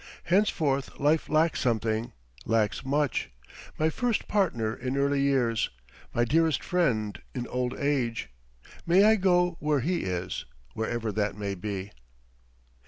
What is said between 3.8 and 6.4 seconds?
first partner in early years, my